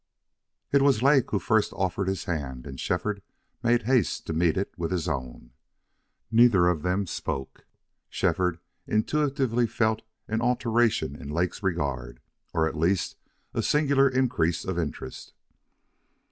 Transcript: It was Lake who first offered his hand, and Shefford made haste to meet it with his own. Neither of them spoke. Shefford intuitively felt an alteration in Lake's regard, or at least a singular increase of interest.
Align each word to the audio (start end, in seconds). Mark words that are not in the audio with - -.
It 0.71 0.81
was 0.81 1.03
Lake 1.03 1.29
who 1.29 1.37
first 1.37 1.73
offered 1.73 2.07
his 2.07 2.23
hand, 2.23 2.65
and 2.65 2.79
Shefford 2.79 3.21
made 3.61 3.83
haste 3.83 4.25
to 4.25 4.33
meet 4.33 4.57
it 4.57 4.73
with 4.75 4.89
his 4.89 5.07
own. 5.07 5.51
Neither 6.31 6.69
of 6.69 6.81
them 6.81 7.05
spoke. 7.05 7.67
Shefford 8.09 8.57
intuitively 8.87 9.67
felt 9.67 10.01
an 10.27 10.41
alteration 10.41 11.15
in 11.15 11.29
Lake's 11.29 11.61
regard, 11.61 12.19
or 12.51 12.67
at 12.67 12.75
least 12.75 13.15
a 13.53 13.61
singular 13.61 14.09
increase 14.09 14.65
of 14.65 14.79
interest. 14.79 15.33